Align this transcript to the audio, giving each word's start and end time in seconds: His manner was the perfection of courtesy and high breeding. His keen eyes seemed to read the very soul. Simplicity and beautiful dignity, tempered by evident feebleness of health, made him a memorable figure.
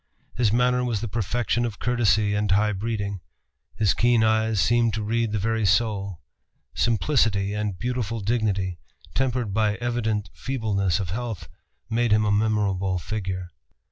His 0.35 0.51
manner 0.51 0.83
was 0.83 1.01
the 1.01 1.07
perfection 1.07 1.63
of 1.63 1.77
courtesy 1.77 2.33
and 2.33 2.49
high 2.49 2.71
breeding. 2.71 3.21
His 3.75 3.93
keen 3.93 4.23
eyes 4.23 4.59
seemed 4.59 4.95
to 4.95 5.03
read 5.03 5.31
the 5.31 5.37
very 5.37 5.63
soul. 5.63 6.23
Simplicity 6.73 7.53
and 7.53 7.77
beautiful 7.77 8.19
dignity, 8.19 8.79
tempered 9.13 9.53
by 9.53 9.75
evident 9.75 10.31
feebleness 10.33 10.99
of 10.99 11.11
health, 11.11 11.49
made 11.87 12.11
him 12.11 12.25
a 12.25 12.31
memorable 12.31 12.97
figure. 12.97 13.49